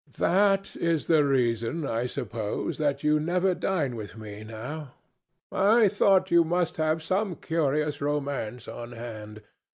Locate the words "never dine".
3.19-3.95